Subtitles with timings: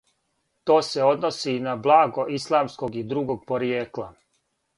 [0.69, 4.09] То се односи и на благо исламског и другог поријекла.